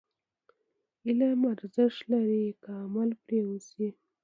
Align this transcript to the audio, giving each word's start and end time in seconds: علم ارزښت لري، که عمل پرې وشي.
علم 1.05 1.39
ارزښت 1.53 2.01
لري، 2.11 2.45
که 2.61 2.69
عمل 2.83 3.09
پرې 3.23 3.39
وشي. 3.45 3.89